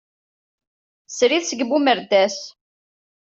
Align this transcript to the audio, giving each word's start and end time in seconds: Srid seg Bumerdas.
Srid 1.15 1.43
seg 1.49 1.59
Bumerdas. 1.73 2.37